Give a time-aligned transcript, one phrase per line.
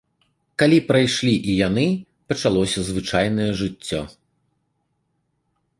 [0.61, 1.83] Калі прайшлі і яны,
[2.33, 4.05] пачалося звычайнае жыццё.